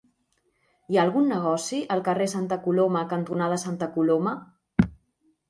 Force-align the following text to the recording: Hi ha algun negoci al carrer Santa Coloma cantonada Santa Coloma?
Hi 0.93 0.97
ha 0.97 1.03
algun 1.07 1.29
negoci 1.31 1.81
al 1.97 2.01
carrer 2.07 2.27
Santa 2.33 2.59
Coloma 2.65 3.05
cantonada 3.13 3.61
Santa 3.67 3.93
Coloma? 4.01 4.35